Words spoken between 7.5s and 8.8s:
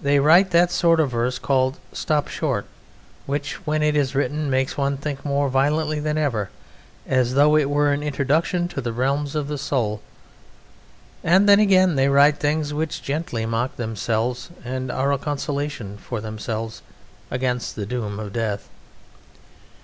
it were an introduction to